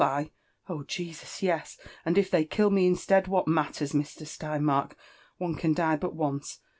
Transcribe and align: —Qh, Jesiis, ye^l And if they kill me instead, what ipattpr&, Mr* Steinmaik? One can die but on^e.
—Qh, 0.01 0.31
Jesiis, 0.67 1.41
ye^l 1.43 1.77
And 2.05 2.17
if 2.17 2.31
they 2.31 2.43
kill 2.43 2.71
me 2.71 2.87
instead, 2.87 3.27
what 3.27 3.45
ipattpr&, 3.45 3.93
Mr* 3.93 4.25
Steinmaik? 4.25 4.93
One 5.37 5.53
can 5.53 5.75
die 5.75 5.95
but 5.97 6.17
on^e. 6.17 6.57